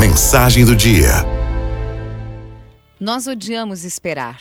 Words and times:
Mensagem 0.00 0.64
do 0.64 0.74
dia. 0.74 1.10
Nós 2.98 3.26
odiamos 3.26 3.84
esperar, 3.84 4.40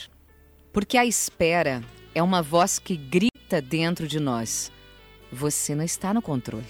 porque 0.72 0.98
a 0.98 1.06
espera 1.06 1.84
é 2.16 2.24
uma 2.24 2.42
voz 2.42 2.80
que 2.80 2.96
grita 2.96 3.62
dentro 3.62 4.08
de 4.08 4.22
nós: 4.22 4.72
você 5.30 5.76
não 5.76 5.84
está 5.84 6.14
no 6.14 6.22
controle. 6.22 6.64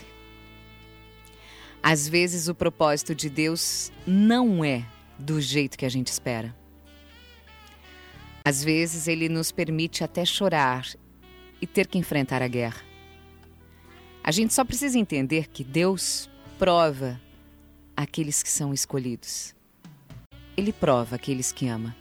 Às 1.84 2.10
vezes 2.10 2.48
o 2.48 2.56
propósito 2.56 3.14
de 3.14 3.30
Deus 3.30 3.92
não 4.08 4.66
é 4.66 4.84
do 5.20 5.40
jeito 5.40 5.78
que 5.78 5.86
a 5.86 5.90
gente 5.90 6.08
espera. 6.08 6.56
Às 8.44 8.64
vezes 8.64 9.08
ele 9.08 9.30
nos 9.30 9.52
permite 9.52 10.04
até 10.04 10.26
chorar 10.26 10.84
e 11.62 11.68
ter 11.68 11.86
que 11.86 12.00
enfrentar 12.00 12.42
a 12.42 12.48
guerra. 12.48 12.82
A 14.24 14.32
gente 14.32 14.52
só 14.52 14.66
precisa 14.66 14.98
entender 14.98 15.48
que 15.48 15.64
Deus 15.64 16.28
prova 16.58 17.22
aqueles 18.00 18.42
que 18.42 18.50
são 18.50 18.74
escolhidos. 18.74 19.54
Ele 20.56 20.72
prova 20.72 21.18
aqueles 21.18 21.52
que 21.52 21.68
ama. 21.68 21.94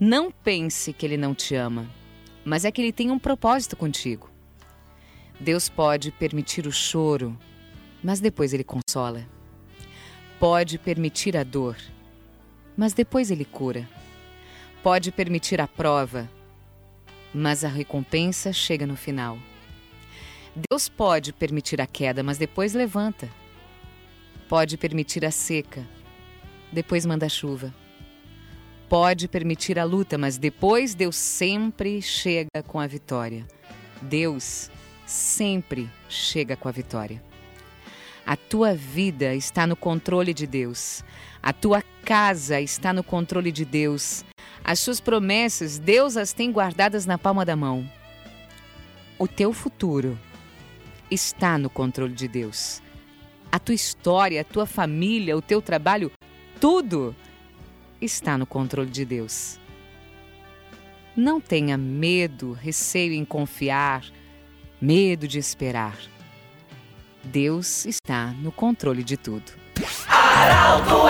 Não 0.00 0.30
pense 0.30 0.94
que 0.94 1.04
ele 1.04 1.18
não 1.18 1.34
te 1.34 1.54
ama, 1.54 1.86
mas 2.42 2.64
é 2.64 2.70
que 2.70 2.80
ele 2.80 2.90
tem 2.90 3.10
um 3.10 3.18
propósito 3.18 3.76
contigo. 3.76 4.30
Deus 5.38 5.68
pode 5.68 6.10
permitir 6.10 6.66
o 6.66 6.72
choro, 6.72 7.38
mas 8.02 8.18
depois 8.18 8.54
ele 8.54 8.64
consola. 8.64 9.28
Pode 10.40 10.78
permitir 10.78 11.36
a 11.36 11.44
dor, 11.44 11.76
mas 12.74 12.94
depois 12.94 13.30
ele 13.30 13.44
cura. 13.44 13.86
Pode 14.82 15.12
permitir 15.12 15.60
a 15.60 15.68
prova, 15.68 16.30
mas 17.34 17.62
a 17.62 17.68
recompensa 17.68 18.54
chega 18.54 18.86
no 18.86 18.96
final. 18.96 19.38
Deus 20.70 20.88
pode 20.88 21.30
permitir 21.30 21.78
a 21.78 21.86
queda, 21.86 22.22
mas 22.22 22.38
depois 22.38 22.72
levanta. 22.72 23.41
Pode 24.52 24.76
permitir 24.76 25.24
a 25.24 25.30
seca, 25.30 25.82
depois 26.70 27.06
manda 27.06 27.26
chuva. 27.26 27.74
Pode 28.86 29.26
permitir 29.26 29.78
a 29.78 29.84
luta, 29.84 30.18
mas 30.18 30.36
depois 30.36 30.94
Deus 30.94 31.16
sempre 31.16 32.02
chega 32.02 32.62
com 32.66 32.78
a 32.78 32.86
vitória. 32.86 33.46
Deus 34.02 34.70
sempre 35.06 35.88
chega 36.06 36.54
com 36.54 36.68
a 36.68 36.70
vitória. 36.70 37.24
A 38.26 38.36
tua 38.36 38.74
vida 38.74 39.34
está 39.34 39.66
no 39.66 39.74
controle 39.74 40.34
de 40.34 40.46
Deus. 40.46 41.02
A 41.42 41.54
tua 41.54 41.82
casa 42.04 42.60
está 42.60 42.92
no 42.92 43.02
controle 43.02 43.50
de 43.50 43.64
Deus. 43.64 44.22
As 44.62 44.78
suas 44.80 45.00
promessas, 45.00 45.78
Deus 45.78 46.14
as 46.14 46.34
tem 46.34 46.52
guardadas 46.52 47.06
na 47.06 47.16
palma 47.16 47.46
da 47.46 47.56
mão. 47.56 47.90
O 49.18 49.26
teu 49.26 49.54
futuro 49.54 50.18
está 51.10 51.56
no 51.56 51.70
controle 51.70 52.12
de 52.12 52.28
Deus. 52.28 52.82
A 53.52 53.58
tua 53.58 53.74
história, 53.74 54.40
a 54.40 54.44
tua 54.44 54.64
família, 54.64 55.36
o 55.36 55.42
teu 55.42 55.60
trabalho, 55.60 56.10
tudo 56.58 57.14
está 58.00 58.38
no 58.38 58.46
controle 58.46 58.88
de 58.88 59.04
Deus. 59.04 59.60
Não 61.14 61.38
tenha 61.38 61.76
medo, 61.76 62.52
receio 62.52 63.12
em 63.12 63.26
confiar, 63.26 64.02
medo 64.80 65.28
de 65.28 65.38
esperar. 65.38 65.98
Deus 67.22 67.84
está 67.84 68.28
no 68.28 68.50
controle 68.50 69.04
de 69.04 69.18
tudo. 69.18 69.52
Araldo 70.08 71.02